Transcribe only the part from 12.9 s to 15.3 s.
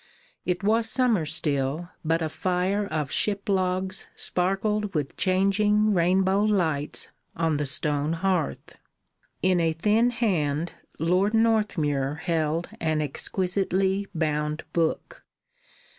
exquisitely bound book.